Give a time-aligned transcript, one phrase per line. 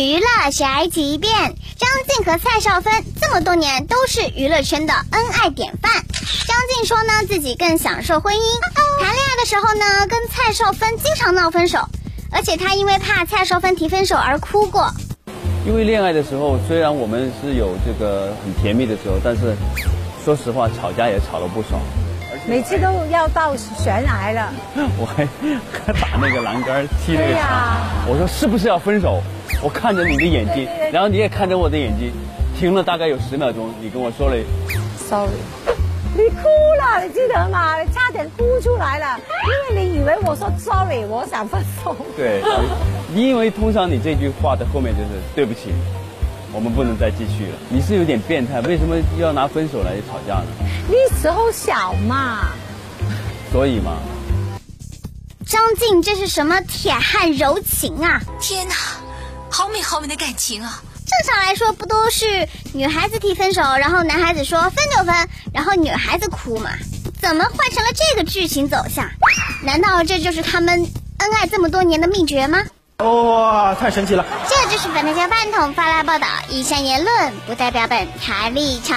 [0.00, 1.30] 娱乐宅急便，
[1.76, 5.92] 张晋和蔡少芬这么多年都是娱乐圈的恩爱典范。
[5.92, 8.40] 张晋说呢，自己更享受婚姻，
[8.98, 11.86] 谈恋爱的时候呢，跟蔡少芬经常闹分手，
[12.32, 14.90] 而且他因为怕蔡少芬提分手而哭过。
[15.66, 19.54] 因为恋爱的时候，虽然我们是有这个很甜蜜的时候，但是
[20.24, 21.78] 说实话，吵架也吵了不少。
[22.46, 24.50] 每次都要到悬崖了，
[24.96, 25.28] 我还
[25.84, 27.42] 还打那个栏杆，踢那个对墙。
[27.42, 27.76] 呀
[28.08, 29.22] 我说是不是要分手？
[29.62, 32.12] 我看着你的眼睛，然后你也看着我的眼睛，
[32.58, 34.36] 停了大概有十秒钟，你跟我说了
[35.08, 35.30] sorry。
[36.12, 37.80] 你哭了，你记得吗？
[37.80, 39.20] 你差点哭出来了，
[39.70, 41.94] 因为你以为我说 sorry，我想分手。
[42.16, 42.42] 对，
[43.14, 45.72] 你因为通常你这句话的后面就是对不起，
[46.52, 47.58] 我们不能再继续了。
[47.68, 50.46] 你是有点变态，为什么要拿分手来吵架呢？
[50.88, 52.48] 那时候小嘛，
[53.52, 53.98] 所以嘛，
[55.46, 58.20] 张晋这是什么铁汉柔情啊？
[58.40, 58.74] 天哪，
[59.50, 60.80] 好美好美的感情啊！
[61.06, 66.70] 正常来说，不都是女孩子提分手，然后男孩子说分就分，然后女孩子哭嘛？
[67.20, 69.04] 怎么换成了这个剧情走向？
[69.62, 72.62] 难道这就是他们恩爱这么多年的秘诀吗？
[72.98, 74.24] 哇，太神奇了！
[74.48, 78.96] 这就是本台家半桶发来报道，以上言论不代表本台立场。